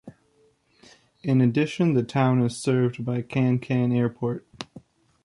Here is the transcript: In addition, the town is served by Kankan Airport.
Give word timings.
In 1.21 1.41
addition, 1.41 1.93
the 1.93 2.01
town 2.01 2.41
is 2.41 2.57
served 2.57 3.05
by 3.05 3.21
Kankan 3.21 3.95
Airport. 3.95 4.47